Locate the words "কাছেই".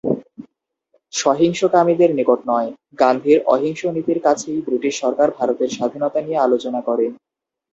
4.23-4.59